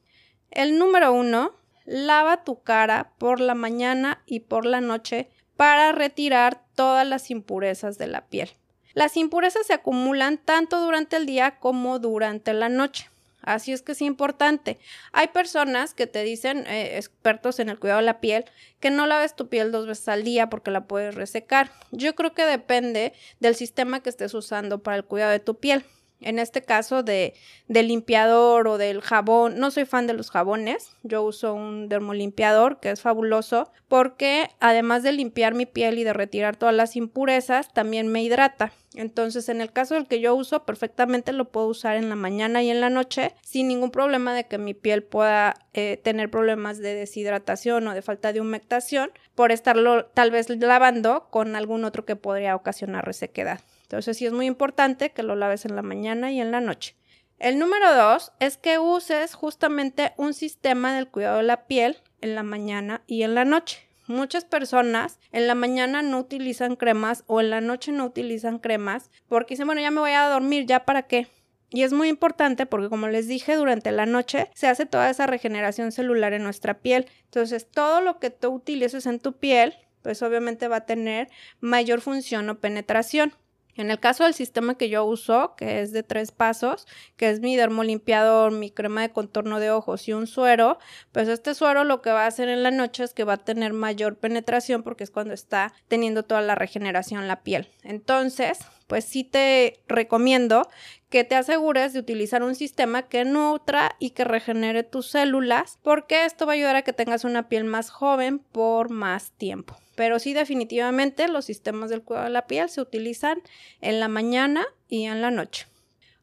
El 0.51 0.77
número 0.77 1.11
uno, 1.11 1.55
lava 1.85 2.43
tu 2.43 2.61
cara 2.61 3.13
por 3.17 3.39
la 3.39 3.55
mañana 3.55 4.21
y 4.27 4.41
por 4.41 4.67
la 4.67 4.79
noche 4.79 5.31
para 5.57 5.91
retirar 5.91 6.61
todas 6.75 7.07
las 7.07 7.31
impurezas 7.31 7.97
de 7.97 8.05
la 8.05 8.27
piel. 8.27 8.51
Las 8.93 9.17
impurezas 9.17 9.65
se 9.65 9.73
acumulan 9.73 10.37
tanto 10.37 10.81
durante 10.81 11.15
el 11.15 11.25
día 11.25 11.57
como 11.57 11.97
durante 11.97 12.53
la 12.53 12.69
noche. 12.69 13.09
Así 13.43 13.73
es 13.73 13.81
que 13.81 13.91
es 13.91 14.01
importante. 14.01 14.79
Hay 15.11 15.27
personas 15.27 15.93
que 15.93 16.07
te 16.07 16.23
dicen, 16.23 16.65
eh, 16.67 16.97
expertos 16.97 17.59
en 17.59 17.69
el 17.69 17.79
cuidado 17.79 17.99
de 17.99 18.05
la 18.05 18.19
piel, 18.19 18.45
que 18.79 18.89
no 18.89 19.05
laves 19.05 19.35
tu 19.35 19.49
piel 19.49 19.71
dos 19.71 19.85
veces 19.85 20.07
al 20.07 20.23
día 20.23 20.49
porque 20.49 20.71
la 20.71 20.85
puedes 20.87 21.15
resecar. 21.15 21.71
Yo 21.91 22.15
creo 22.15 22.33
que 22.33 22.45
depende 22.45 23.13
del 23.39 23.55
sistema 23.55 24.01
que 24.01 24.09
estés 24.09 24.33
usando 24.33 24.81
para 24.81 24.97
el 24.97 25.05
cuidado 25.05 25.31
de 25.31 25.39
tu 25.39 25.55
piel 25.55 25.85
en 26.23 26.39
este 26.39 26.61
caso 26.63 27.03
de, 27.03 27.33
del 27.67 27.87
limpiador 27.87 28.67
o 28.67 28.77
del 28.77 29.01
jabón. 29.01 29.57
No 29.57 29.71
soy 29.71 29.85
fan 29.85 30.07
de 30.07 30.13
los 30.13 30.31
jabones, 30.31 30.95
yo 31.03 31.23
uso 31.23 31.53
un 31.53 31.89
dermolimpiador 31.89 32.79
que 32.79 32.91
es 32.91 33.01
fabuloso 33.01 33.71
porque 33.87 34.49
además 34.59 35.03
de 35.03 35.11
limpiar 35.11 35.53
mi 35.53 35.65
piel 35.65 35.99
y 35.99 36.03
de 36.03 36.13
retirar 36.13 36.55
todas 36.55 36.75
las 36.75 36.95
impurezas, 36.95 37.73
también 37.73 38.07
me 38.07 38.23
hidrata. 38.23 38.73
Entonces, 38.95 39.49
en 39.49 39.61
el 39.61 39.71
caso 39.71 39.95
del 39.95 40.07
que 40.07 40.19
yo 40.19 40.35
uso, 40.35 40.65
perfectamente 40.65 41.33
lo 41.33 41.45
puedo 41.45 41.67
usar 41.67 41.95
en 41.95 42.09
la 42.09 42.15
mañana 42.15 42.61
y 42.61 42.69
en 42.69 42.79
la 42.79 42.89
noche 42.89 43.33
sin 43.41 43.67
ningún 43.67 43.91
problema 43.91 44.33
de 44.35 44.45
que 44.45 44.57
mi 44.57 44.73
piel 44.73 45.03
pueda 45.03 45.55
eh, 45.73 45.99
tener 46.03 46.29
problemas 46.29 46.77
de 46.77 46.93
deshidratación 46.93 47.87
o 47.87 47.93
de 47.93 48.01
falta 48.01 48.33
de 48.33 48.41
humectación 48.41 49.11
por 49.35 49.51
estarlo 49.51 50.05
tal 50.05 50.31
vez 50.31 50.49
lavando 50.49 51.27
con 51.31 51.55
algún 51.55 51.85
otro 51.85 52.05
que 52.05 52.15
podría 52.15 52.55
ocasionar 52.55 53.05
resequedad. 53.05 53.61
Entonces 53.93 54.17
sí 54.17 54.25
es 54.25 54.33
muy 54.33 54.47
importante 54.47 55.11
que 55.11 55.21
lo 55.21 55.35
laves 55.35 55.65
en 55.65 55.75
la 55.75 55.83
mañana 55.83 56.31
y 56.31 56.41
en 56.41 56.49
la 56.49 56.61
noche. 56.61 56.95
El 57.37 57.59
número 57.59 57.93
dos 57.93 58.31
es 58.39 58.57
que 58.57 58.79
uses 58.79 59.35
justamente 59.35 60.13
un 60.17 60.33
sistema 60.33 60.95
del 60.95 61.09
cuidado 61.09 61.37
de 61.37 61.43
la 61.43 61.67
piel 61.67 61.97
en 62.19 62.33
la 62.33 62.41
mañana 62.41 63.03
y 63.05 63.21
en 63.21 63.35
la 63.35 63.45
noche. 63.45 63.87
Muchas 64.07 64.45
personas 64.45 65.19
en 65.31 65.45
la 65.45 65.53
mañana 65.53 66.01
no 66.01 66.17
utilizan 66.17 66.75
cremas 66.75 67.23
o 67.27 67.39
en 67.39 67.51
la 67.51 67.61
noche 67.61 67.91
no 67.91 68.05
utilizan 68.05 68.57
cremas 68.57 69.11
porque 69.27 69.53
dicen, 69.53 69.67
bueno, 69.67 69.81
ya 69.81 69.91
me 69.91 69.99
voy 69.99 70.13
a 70.13 70.27
dormir, 70.27 70.65
¿ya 70.65 70.85
para 70.85 71.03
qué? 71.03 71.27
Y 71.69 71.83
es 71.83 71.93
muy 71.93 72.07
importante 72.09 72.65
porque, 72.65 72.89
como 72.89 73.09
les 73.09 73.27
dije, 73.27 73.55
durante 73.55 73.91
la 73.91 74.07
noche 74.07 74.49
se 74.55 74.65
hace 74.65 74.87
toda 74.87 75.11
esa 75.11 75.27
regeneración 75.27 75.91
celular 75.91 76.33
en 76.33 76.41
nuestra 76.41 76.79
piel. 76.79 77.05
Entonces, 77.25 77.69
todo 77.69 78.01
lo 78.01 78.17
que 78.17 78.31
tú 78.31 78.49
utilices 78.49 79.05
en 79.05 79.19
tu 79.19 79.33
piel, 79.33 79.75
pues 80.01 80.23
obviamente 80.23 80.67
va 80.67 80.77
a 80.77 80.85
tener 80.87 81.29
mayor 81.59 82.01
función 82.01 82.49
o 82.49 82.59
penetración. 82.59 83.35
En 83.75 83.89
el 83.89 83.99
caso 83.99 84.23
del 84.23 84.33
sistema 84.33 84.77
que 84.77 84.89
yo 84.89 85.03
uso, 85.03 85.55
que 85.57 85.81
es 85.81 85.91
de 85.91 86.03
tres 86.03 86.31
pasos, 86.31 86.85
que 87.17 87.29
es 87.29 87.39
mi 87.39 87.55
dermolimpiador, 87.55 88.51
mi 88.51 88.69
crema 88.69 89.01
de 89.01 89.11
contorno 89.11 89.59
de 89.59 89.71
ojos 89.71 90.07
y 90.07 90.13
un 90.13 90.27
suero, 90.27 90.77
pues 91.11 91.27
este 91.27 91.55
suero 91.55 91.83
lo 91.83 92.01
que 92.01 92.11
va 92.11 92.23
a 92.23 92.27
hacer 92.27 92.49
en 92.49 92.63
la 92.63 92.71
noche 92.71 93.03
es 93.03 93.13
que 93.13 93.23
va 93.23 93.33
a 93.33 93.37
tener 93.37 93.73
mayor 93.73 94.17
penetración 94.17 94.83
porque 94.83 95.03
es 95.03 95.11
cuando 95.11 95.33
está 95.33 95.73
teniendo 95.87 96.23
toda 96.23 96.41
la 96.41 96.55
regeneración 96.55 97.27
la 97.27 97.41
piel. 97.41 97.69
Entonces, 97.83 98.59
pues 98.87 99.05
sí 99.05 99.23
te 99.23 99.81
recomiendo 99.87 100.69
que 101.09 101.23
te 101.23 101.35
asegures 101.35 101.93
de 101.93 101.99
utilizar 101.99 102.43
un 102.43 102.55
sistema 102.55 103.03
que 103.03 103.25
nutra 103.25 103.95
y 103.99 104.11
que 104.11 104.23
regenere 104.23 104.83
tus 104.83 105.07
células, 105.07 105.79
porque 105.81 106.25
esto 106.25 106.45
va 106.45 106.53
a 106.53 106.55
ayudar 106.55 106.75
a 106.75 106.81
que 106.81 106.93
tengas 106.93 107.23
una 107.23 107.49
piel 107.49 107.63
más 107.63 107.89
joven 107.89 108.39
por 108.39 108.89
más 108.89 109.31
tiempo. 109.31 109.75
Pero 109.95 110.19
sí, 110.19 110.33
definitivamente 110.33 111.27
los 111.27 111.45
sistemas 111.45 111.89
del 111.89 112.03
cuidado 112.03 112.25
de 112.25 112.31
la 112.31 112.47
piel 112.47 112.69
se 112.69 112.81
utilizan 112.81 113.41
en 113.81 113.99
la 113.99 114.07
mañana 114.07 114.65
y 114.87 115.05
en 115.05 115.21
la 115.21 115.31
noche. 115.31 115.67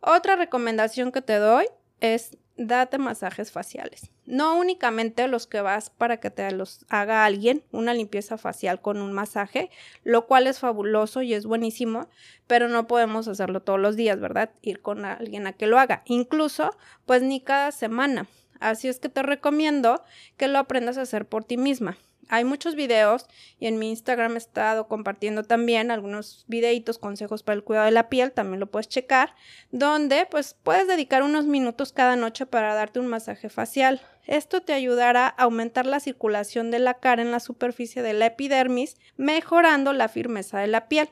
Otra 0.00 0.37
recomendación 0.37 1.12
que 1.12 1.23
te 1.23 1.37
doy 1.37 1.67
es 2.00 2.37
date 2.57 2.99
masajes 2.99 3.53
faciales. 3.53 4.11
No 4.27 4.59
únicamente 4.59 5.27
los 5.29 5.47
que 5.47 5.61
vas 5.61 5.91
para 5.91 6.19
que 6.19 6.31
te 6.31 6.50
los 6.53 6.85
haga 6.89 7.25
alguien, 7.25 7.65
una 7.73 7.95
limpieza 7.95 8.39
facial 8.39 8.81
con 8.81 9.00
un 9.00 9.12
masaje, 9.12 9.71
lo 10.05 10.27
cual 10.27 10.47
es 10.47 10.59
fabuloso 10.59 11.23
y 11.23 11.35
es 11.35 11.47
buenísimo, 11.47 12.09
pero 12.47 12.69
no 12.69 12.87
podemos 12.87 13.29
hacerlo 13.29 13.62
todos 13.62 13.81
los 13.81 13.97
días, 13.97 14.21
¿verdad? 14.21 14.50
Ir 14.62 14.83
con 14.83 15.05
alguien 15.05 15.47
a 15.47 15.53
que 15.53 15.67
lo 15.67 15.79
haga. 15.79 16.03
Incluso, 16.05 16.77
pues 17.07 17.23
ni 17.23 17.41
cada 17.41 17.73
semana. 17.73 18.27
Así 18.61 18.89
es 18.89 19.00
que 19.00 19.09
te 19.09 19.23
recomiendo 19.23 20.05
que 20.37 20.49
lo 20.49 20.59
aprendas 20.59 20.99
a 20.99 21.03
hacer 21.03 21.27
por 21.27 21.45
ti 21.45 21.57
misma 21.57 21.97
hay 22.31 22.45
muchos 22.45 22.77
videos 22.77 23.27
y 23.59 23.67
en 23.67 23.79
mi 23.79 23.91
Instagram 23.91 24.35
he 24.35 24.39
estado 24.39 24.89
compartiendo 24.89 25.43
también 25.43 25.91
algunos 25.91 26.45
videitos, 26.49 26.99
consejos 26.99 27.43
para 27.43 27.57
el 27.57 27.65
cuidado 27.65 27.87
de 27.87 27.93
la 27.93 28.09
piel, 28.09 28.33
también 28.33 28.61
lo 28.61 28.71
puedes 28.71 28.89
checar, 28.89 29.35
donde 29.73 30.27
pues 30.31 30.57
puedes 30.63 30.87
dedicar 30.87 31.23
unos 31.23 31.45
minutos 31.45 31.93
cada 31.93 32.17
noche 32.17 32.47
para 32.47 32.75
darte 32.75 33.01
un 33.01 33.09
masaje 33.09 33.49
facial. 33.49 34.01
Esto 34.27 34.63
te 34.63 34.73
ayudará 34.73 35.27
a 35.27 35.43
aumentar 35.43 35.87
la 35.87 35.99
circulación 35.99 36.71
de 36.71 36.79
la 36.79 36.95
cara 36.95 37.21
en 37.21 37.33
la 37.33 37.41
superficie 37.41 38.03
de 38.03 38.13
la 38.13 38.27
epidermis, 38.27 38.97
mejorando 39.17 39.93
la 39.93 40.09
firmeza 40.09 40.61
de 40.61 40.69
la 40.69 40.89
piel 40.89 41.11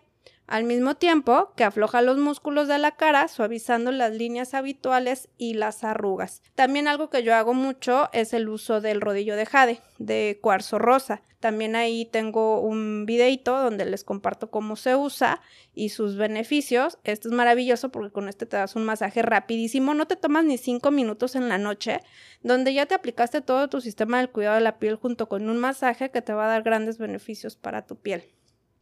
al 0.49 0.65
mismo 0.65 0.97
tiempo 0.97 1.53
que 1.57 1.65
afloja 1.65 2.03
los 2.03 2.17
músculos 2.17 2.69
de 2.69 2.79
la 2.79 2.93
cara, 2.93 3.29
suavizando 3.29 3.93
las 3.93 4.13
líneas 4.13 4.55
habituales 4.55 5.29
y 5.37 5.55
las 5.55 5.85
arrugas. 5.85 6.43
También 6.55 6.89
algo 6.89 7.11
que 7.11 7.23
yo 7.23 7.35
hago 7.35 7.53
mucho 7.53 8.09
es 8.13 8.33
el 8.33 8.49
uso 8.49 8.81
del 8.81 9.03
rodillo 9.03 9.37
de 9.37 9.47
jade, 9.47 9.81
de 9.99 10.39
cuarzo 10.41 10.79
rosa. 10.79 11.23
También 11.39 11.77
ahí 11.77 12.07
tengo 12.07 12.61
un 12.61 13.05
videito 13.07 13.57
donde 13.63 13.85
les 13.85 14.03
comparto 14.03 14.51
cómo 14.51 14.75
se 14.75 14.97
usa 14.97 15.41
y 15.75 15.91
sus 15.91 16.17
beneficios. 16.17 16.99
Esto 17.05 17.29
es 17.29 17.35
maravilloso 17.35 17.91
porque 17.91 18.11
con 18.11 18.29
este 18.29 18.47
te 18.47 18.57
das 18.57 18.75
un 18.75 18.85
masaje 18.85 19.23
rapidísimo, 19.23 19.95
no 19.95 20.07
te 20.07 20.17
tomas 20.17 20.45
ni 20.45 20.59
cinco 20.59 20.91
minutos 20.91 21.37
en 21.37 21.49
la 21.49 21.59
noche, 21.59 22.01
donde 22.43 22.73
ya 22.75 22.87
te 22.87 22.95
aplicaste 22.95 23.43
todo 23.43 23.69
tu 23.69 23.81
sistema 23.81 24.19
del 24.19 24.31
cuidado 24.31 24.57
de 24.57 24.63
la 24.63 24.79
piel 24.79 24.97
junto 24.97 25.29
con 25.29 25.49
un 25.49 25.59
masaje 25.59 26.11
que 26.11 26.23
te 26.23 26.33
va 26.33 26.47
a 26.47 26.49
dar 26.49 26.63
grandes 26.63 26.99
beneficios 26.99 27.55
para 27.55 27.87
tu 27.87 27.97
piel. 27.97 28.25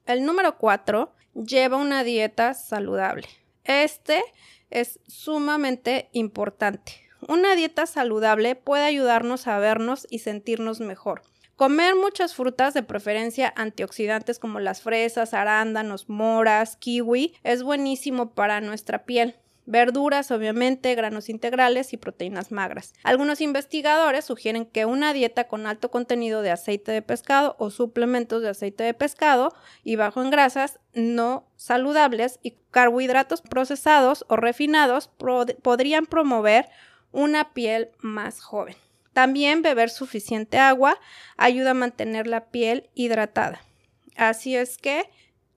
El 0.06 0.24
número 0.24 0.56
cuatro 0.56 1.12
lleva 1.34 1.76
una 1.76 2.04
dieta 2.04 2.54
saludable. 2.54 3.26
Este 3.64 4.22
es 4.70 5.00
sumamente 5.08 6.08
importante. 6.12 6.92
Una 7.28 7.56
dieta 7.56 7.86
saludable 7.86 8.54
puede 8.54 8.84
ayudarnos 8.84 9.48
a 9.48 9.58
vernos 9.58 10.06
y 10.08 10.20
sentirnos 10.20 10.80
mejor. 10.80 11.22
Comer 11.56 11.96
muchas 11.96 12.34
frutas, 12.34 12.74
de 12.74 12.82
preferencia 12.82 13.52
antioxidantes 13.56 14.38
como 14.38 14.60
las 14.60 14.82
fresas, 14.82 15.34
arándanos, 15.34 16.08
moras, 16.08 16.76
kiwi, 16.76 17.34
es 17.42 17.62
buenísimo 17.62 18.34
para 18.34 18.60
nuestra 18.60 19.04
piel 19.04 19.36
verduras, 19.66 20.30
obviamente, 20.30 20.94
granos 20.94 21.28
integrales 21.28 21.92
y 21.92 21.96
proteínas 21.96 22.52
magras. 22.52 22.94
Algunos 23.02 23.40
investigadores 23.40 24.24
sugieren 24.24 24.64
que 24.64 24.86
una 24.86 25.12
dieta 25.12 25.48
con 25.48 25.66
alto 25.66 25.90
contenido 25.90 26.42
de 26.42 26.52
aceite 26.52 26.92
de 26.92 27.02
pescado 27.02 27.56
o 27.58 27.70
suplementos 27.70 28.42
de 28.42 28.48
aceite 28.48 28.84
de 28.84 28.94
pescado 28.94 29.52
y 29.84 29.96
bajo 29.96 30.22
en 30.22 30.30
grasas 30.30 30.78
no 30.94 31.46
saludables 31.56 32.38
y 32.42 32.56
carbohidratos 32.70 33.42
procesados 33.42 34.24
o 34.28 34.36
refinados 34.36 35.10
podrían 35.62 36.06
promover 36.06 36.68
una 37.12 37.52
piel 37.52 37.90
más 37.98 38.40
joven. 38.40 38.76
También 39.12 39.62
beber 39.62 39.90
suficiente 39.90 40.58
agua 40.58 40.98
ayuda 41.36 41.70
a 41.70 41.74
mantener 41.74 42.26
la 42.26 42.46
piel 42.46 42.90
hidratada. 42.94 43.62
Así 44.16 44.56
es 44.56 44.76
que 44.78 45.04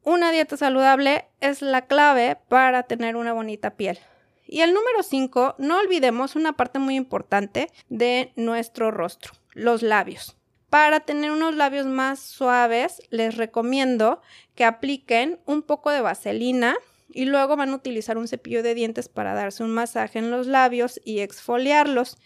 una 0.04 0.32
dieta 0.32 0.58
saludable 0.58 1.26
es 1.42 1.62
la 1.62 1.86
clave 1.86 2.38
para 2.48 2.84
tener 2.84 3.16
una 3.16 3.34
bonita 3.34 3.76
piel. 3.76 4.00
Y 4.48 4.62
el 4.62 4.74
número 4.74 5.04
5, 5.04 5.56
no 5.60 5.78
olvidemos 5.78 6.36
una 6.36 6.54
parte 6.54 6.80
muy 6.80 6.96
importante 6.96 7.70
de 7.90 8.32
nuestro 8.36 8.90
rostro, 8.90 9.34
los 9.54 9.84
labios. 9.84 10.38
Para 10.70 11.02
tener 11.02 11.32
unos 11.32 11.56
labios 11.56 11.86
más 11.86 12.20
suaves, 12.20 13.02
les 13.10 13.38
recomiendo 13.38 14.22
que 14.56 14.66
apliquen 14.66 15.40
un 15.46 15.62
poco 15.62 15.92
de 15.92 16.02
vaselina 16.02 16.76
y 17.10 17.26
luego 17.26 17.58
van 17.58 17.70
a 17.70 17.76
utilizar 17.76 18.18
un 18.18 18.28
cepillo 18.28 18.64
de 18.64 18.76
dientes 18.76 19.10
para 19.10 19.34
darse 19.34 19.64
un 19.64 19.72
masaje 19.72 20.20
en 20.20 20.32
los 20.32 20.48
labios 20.48 21.00
y 21.04 21.20
exfoliarlos. 21.20 22.18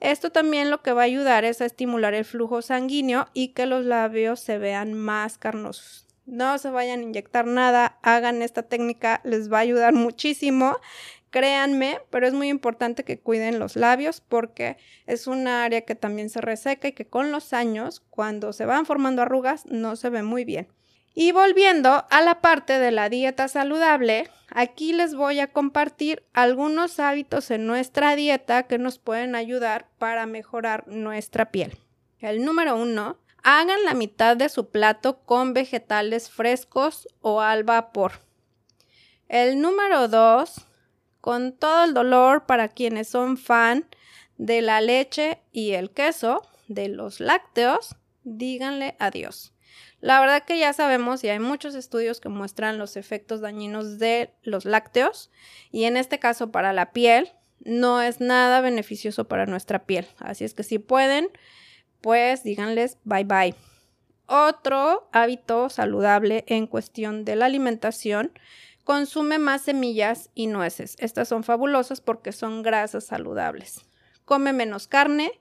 Esto 0.00 0.30
también 0.30 0.70
lo 0.70 0.82
que 0.82 0.92
va 0.92 1.02
a 1.02 1.04
ayudar 1.04 1.44
es 1.44 1.60
a 1.60 1.66
estimular 1.66 2.12
el 2.14 2.24
flujo 2.24 2.60
sanguíneo 2.60 3.28
y 3.34 3.48
que 3.48 3.66
los 3.66 3.84
labios 3.84 4.40
se 4.40 4.58
vean 4.58 4.94
más 4.94 5.38
carnosos 5.38 6.09
no 6.30 6.58
se 6.58 6.70
vayan 6.70 7.00
a 7.00 7.02
inyectar 7.02 7.46
nada, 7.46 7.98
hagan 8.02 8.42
esta 8.42 8.62
técnica, 8.62 9.20
les 9.24 9.52
va 9.52 9.58
a 9.58 9.62
ayudar 9.62 9.92
muchísimo. 9.92 10.76
Créanme, 11.30 12.00
pero 12.10 12.26
es 12.26 12.32
muy 12.32 12.48
importante 12.48 13.04
que 13.04 13.20
cuiden 13.20 13.58
los 13.58 13.76
labios 13.76 14.20
porque 14.20 14.76
es 15.06 15.26
un 15.26 15.46
área 15.46 15.82
que 15.82 15.94
también 15.94 16.28
se 16.28 16.40
reseca 16.40 16.88
y 16.88 16.92
que 16.92 17.06
con 17.06 17.30
los 17.30 17.52
años, 17.52 18.02
cuando 18.10 18.52
se 18.52 18.64
van 18.64 18.86
formando 18.86 19.22
arrugas, 19.22 19.66
no 19.66 19.94
se 19.94 20.10
ve 20.10 20.22
muy 20.22 20.44
bien. 20.44 20.68
Y 21.14 21.32
volviendo 21.32 22.04
a 22.10 22.20
la 22.20 22.40
parte 22.40 22.78
de 22.78 22.90
la 22.90 23.08
dieta 23.08 23.46
saludable, 23.46 24.28
aquí 24.48 24.92
les 24.92 25.14
voy 25.14 25.38
a 25.38 25.52
compartir 25.52 26.24
algunos 26.32 26.98
hábitos 26.98 27.50
en 27.50 27.66
nuestra 27.66 28.16
dieta 28.16 28.64
que 28.64 28.78
nos 28.78 28.98
pueden 28.98 29.34
ayudar 29.34 29.88
para 29.98 30.26
mejorar 30.26 30.88
nuestra 30.88 31.50
piel. 31.50 31.76
El 32.18 32.44
número 32.44 32.76
uno 32.76 33.18
Hagan 33.42 33.84
la 33.84 33.94
mitad 33.94 34.36
de 34.36 34.48
su 34.48 34.70
plato 34.70 35.20
con 35.24 35.54
vegetales 35.54 36.30
frescos 36.30 37.08
o 37.20 37.40
al 37.40 37.64
vapor. 37.64 38.12
El 39.28 39.60
número 39.60 40.08
dos, 40.08 40.66
con 41.20 41.52
todo 41.52 41.84
el 41.84 41.94
dolor 41.94 42.46
para 42.46 42.68
quienes 42.68 43.08
son 43.08 43.36
fan 43.36 43.86
de 44.36 44.62
la 44.62 44.80
leche 44.80 45.40
y 45.52 45.72
el 45.72 45.90
queso, 45.90 46.42
de 46.68 46.88
los 46.88 47.20
lácteos, 47.20 47.96
díganle 48.22 48.96
adiós. 48.98 49.52
La 50.00 50.20
verdad 50.20 50.44
que 50.44 50.58
ya 50.58 50.72
sabemos 50.72 51.22
y 51.24 51.28
hay 51.28 51.40
muchos 51.40 51.74
estudios 51.74 52.20
que 52.20 52.28
muestran 52.28 52.78
los 52.78 52.96
efectos 52.96 53.40
dañinos 53.40 53.98
de 53.98 54.32
los 54.42 54.64
lácteos 54.64 55.30
y 55.70 55.84
en 55.84 55.96
este 55.96 56.18
caso 56.18 56.50
para 56.50 56.72
la 56.72 56.92
piel 56.92 57.32
no 57.60 58.00
es 58.00 58.20
nada 58.20 58.62
beneficioso 58.62 59.28
para 59.28 59.46
nuestra 59.46 59.84
piel. 59.84 60.06
Así 60.18 60.44
es 60.44 60.54
que 60.54 60.62
si 60.62 60.78
pueden, 60.78 61.28
pues 62.00 62.42
díganles 62.42 62.98
bye 63.04 63.24
bye. 63.24 63.54
Otro 64.26 65.08
hábito 65.12 65.70
saludable 65.70 66.44
en 66.46 66.66
cuestión 66.66 67.24
de 67.24 67.34
la 67.34 67.46
alimentación, 67.46 68.32
consume 68.84 69.38
más 69.38 69.62
semillas 69.62 70.30
y 70.34 70.46
nueces. 70.46 70.96
Estas 71.00 71.28
son 71.28 71.42
fabulosas 71.42 72.00
porque 72.00 72.30
son 72.30 72.62
grasas 72.62 73.04
saludables. 73.04 73.84
Come 74.24 74.52
menos 74.52 74.86
carne 74.86 75.32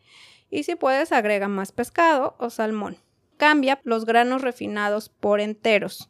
y 0.49 0.63
si 0.63 0.75
puedes 0.75 1.11
agrega 1.11 1.47
más 1.47 1.71
pescado 1.71 2.35
o 2.39 2.49
salmón. 2.49 2.97
Cambia 3.37 3.79
los 3.83 4.05
granos 4.05 4.41
refinados 4.41 5.09
por 5.09 5.39
enteros. 5.39 6.09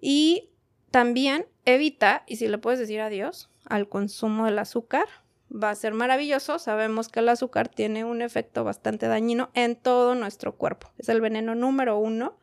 Y 0.00 0.50
también 0.90 1.46
evita, 1.64 2.22
y 2.26 2.36
si 2.36 2.48
le 2.48 2.58
puedes 2.58 2.78
decir 2.78 3.00
adiós, 3.00 3.50
al 3.68 3.88
consumo 3.88 4.46
del 4.46 4.58
azúcar, 4.58 5.06
va 5.50 5.70
a 5.70 5.74
ser 5.74 5.94
maravilloso. 5.94 6.58
Sabemos 6.58 7.08
que 7.08 7.20
el 7.20 7.28
azúcar 7.28 7.68
tiene 7.68 8.04
un 8.04 8.22
efecto 8.22 8.64
bastante 8.64 9.06
dañino 9.06 9.50
en 9.54 9.76
todo 9.76 10.14
nuestro 10.14 10.56
cuerpo. 10.56 10.90
Es 10.98 11.08
el 11.08 11.20
veneno 11.20 11.54
número 11.54 11.98
uno, 11.98 12.38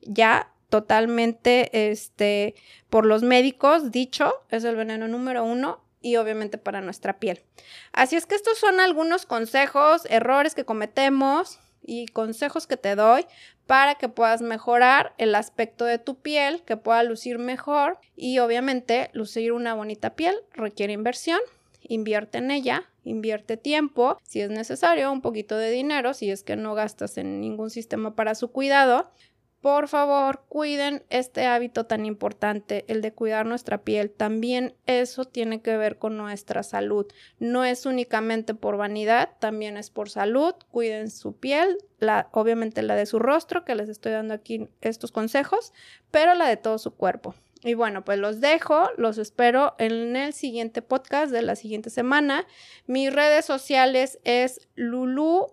ya 0.00 0.52
totalmente, 0.68 1.90
este, 1.92 2.54
por 2.90 3.06
los 3.06 3.22
médicos 3.22 3.90
dicho, 3.90 4.32
es 4.50 4.64
el 4.64 4.76
veneno 4.76 5.08
número 5.08 5.44
uno 5.44 5.84
y 6.00 6.16
obviamente 6.16 6.58
para 6.58 6.80
nuestra 6.80 7.18
piel. 7.18 7.42
Así 7.92 8.16
es 8.16 8.26
que 8.26 8.34
estos 8.34 8.58
son 8.58 8.80
algunos 8.80 9.24
consejos, 9.24 10.02
errores 10.10 10.54
que 10.54 10.64
cometemos 10.64 11.60
y 11.80 12.06
consejos 12.06 12.66
que 12.66 12.76
te 12.76 12.94
doy 12.94 13.26
para 13.66 13.94
que 13.94 14.08
puedas 14.08 14.42
mejorar 14.42 15.14
el 15.16 15.34
aspecto 15.34 15.84
de 15.84 15.98
tu 15.98 16.20
piel, 16.20 16.62
que 16.64 16.76
pueda 16.76 17.02
lucir 17.02 17.38
mejor 17.38 17.98
y 18.16 18.38
obviamente 18.38 19.10
lucir 19.12 19.52
una 19.52 19.74
bonita 19.74 20.14
piel 20.14 20.34
requiere 20.52 20.92
inversión. 20.92 21.40
Invierte 21.84 22.38
en 22.38 22.50
ella, 22.50 22.90
invierte 23.04 23.56
tiempo, 23.56 24.18
si 24.22 24.40
es 24.40 24.50
necesario, 24.50 25.12
un 25.12 25.20
poquito 25.20 25.56
de 25.56 25.70
dinero, 25.70 26.14
si 26.14 26.30
es 26.30 26.42
que 26.42 26.56
no 26.56 26.74
gastas 26.74 27.18
en 27.18 27.40
ningún 27.40 27.70
sistema 27.70 28.14
para 28.14 28.34
su 28.34 28.50
cuidado, 28.50 29.10
por 29.64 29.88
favor, 29.88 30.44
cuiden 30.50 31.04
este 31.08 31.46
hábito 31.46 31.86
tan 31.86 32.04
importante, 32.04 32.84
el 32.86 33.00
de 33.00 33.14
cuidar 33.14 33.46
nuestra 33.46 33.78
piel. 33.82 34.10
También 34.10 34.74
eso 34.84 35.24
tiene 35.24 35.62
que 35.62 35.78
ver 35.78 35.96
con 35.96 36.18
nuestra 36.18 36.62
salud. 36.62 37.06
No 37.38 37.64
es 37.64 37.86
únicamente 37.86 38.52
por 38.52 38.76
vanidad, 38.76 39.30
también 39.38 39.78
es 39.78 39.88
por 39.88 40.10
salud. 40.10 40.52
Cuiden 40.70 41.10
su 41.10 41.38
piel, 41.38 41.78
la, 41.98 42.28
obviamente 42.32 42.82
la 42.82 42.94
de 42.94 43.06
su 43.06 43.18
rostro, 43.18 43.64
que 43.64 43.74
les 43.74 43.88
estoy 43.88 44.12
dando 44.12 44.34
aquí 44.34 44.68
estos 44.82 45.12
consejos, 45.12 45.72
pero 46.10 46.34
la 46.34 46.46
de 46.46 46.58
todo 46.58 46.76
su 46.76 46.94
cuerpo. 46.94 47.34
Y 47.64 47.72
bueno, 47.72 48.04
pues 48.04 48.18
los 48.18 48.42
dejo, 48.42 48.90
los 48.98 49.16
espero 49.16 49.74
en 49.78 50.16
el 50.16 50.34
siguiente 50.34 50.82
podcast 50.82 51.32
de 51.32 51.40
la 51.40 51.56
siguiente 51.56 51.88
semana. 51.88 52.46
Mis 52.86 53.10
redes 53.10 53.46
sociales 53.46 54.20
es 54.22 54.68
Lulu 54.74 55.46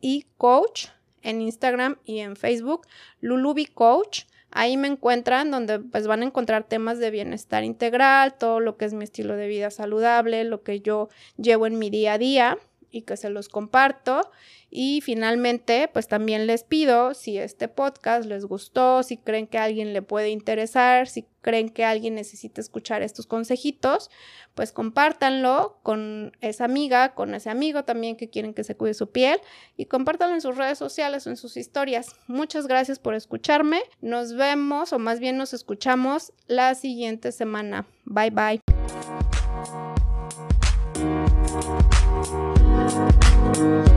y 0.00 0.26
Coach 0.38 0.86
en 1.22 1.40
Instagram 1.40 1.98
y 2.04 2.20
en 2.20 2.36
Facebook, 2.36 2.86
Lulubi 3.20 3.66
Coach. 3.66 4.26
Ahí 4.52 4.76
me 4.76 4.86
encuentran 4.86 5.50
donde 5.50 5.80
pues 5.80 6.06
van 6.06 6.22
a 6.22 6.26
encontrar 6.26 6.68
temas 6.68 7.00
de 7.00 7.10
bienestar 7.10 7.64
integral, 7.64 8.38
todo 8.38 8.60
lo 8.60 8.76
que 8.76 8.84
es 8.84 8.94
mi 8.94 9.02
estilo 9.02 9.34
de 9.34 9.48
vida 9.48 9.72
saludable, 9.72 10.44
lo 10.44 10.62
que 10.62 10.80
yo 10.80 11.08
llevo 11.36 11.66
en 11.66 11.76
mi 11.80 11.90
día 11.90 12.12
a 12.12 12.18
día 12.18 12.58
y 12.94 13.02
que 13.02 13.16
se 13.16 13.28
los 13.28 13.48
comparto. 13.48 14.30
Y 14.70 15.00
finalmente, 15.02 15.88
pues 15.92 16.06
también 16.06 16.46
les 16.46 16.62
pido 16.62 17.14
si 17.14 17.38
este 17.38 17.68
podcast 17.68 18.24
les 18.24 18.44
gustó, 18.44 19.02
si 19.02 19.16
creen 19.16 19.46
que 19.48 19.58
a 19.58 19.64
alguien 19.64 19.92
le 19.92 20.00
puede 20.00 20.30
interesar, 20.30 21.08
si 21.08 21.26
creen 21.42 21.68
que 21.68 21.84
alguien 21.84 22.14
necesita 22.14 22.60
escuchar 22.60 23.02
estos 23.02 23.26
consejitos, 23.26 24.10
pues 24.54 24.72
compártanlo 24.72 25.78
con 25.82 26.36
esa 26.40 26.64
amiga, 26.64 27.14
con 27.14 27.34
ese 27.34 27.50
amigo 27.50 27.84
también 27.84 28.16
que 28.16 28.30
quieren 28.30 28.54
que 28.54 28.64
se 28.64 28.76
cuide 28.76 28.94
su 28.94 29.10
piel 29.10 29.38
y 29.76 29.86
compártanlo 29.86 30.36
en 30.36 30.40
sus 30.40 30.56
redes 30.56 30.78
sociales 30.78 31.26
o 31.26 31.30
en 31.30 31.36
sus 31.36 31.56
historias. 31.56 32.14
Muchas 32.28 32.66
gracias 32.68 33.00
por 33.00 33.14
escucharme. 33.14 33.82
Nos 34.00 34.34
vemos 34.34 34.92
o 34.92 34.98
más 35.00 35.18
bien 35.18 35.36
nos 35.36 35.52
escuchamos 35.52 36.32
la 36.46 36.74
siguiente 36.76 37.32
semana. 37.32 37.86
Bye 38.04 38.30
bye. 38.30 39.23
Thank 43.54 43.88
you. 43.88 43.93